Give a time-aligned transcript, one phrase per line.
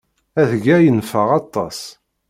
[0.41, 1.79] Adeg-a yenfeɛ aṭas.